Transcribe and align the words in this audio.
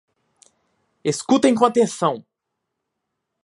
escutem 1.03 1.53
com 1.53 1.63
atenção! 1.63 2.25